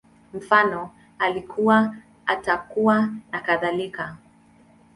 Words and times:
Mfano, 0.33 0.91
Alikuwa, 1.19 1.95
Atakuwa, 2.25 3.09
nakadhalika 3.31 4.17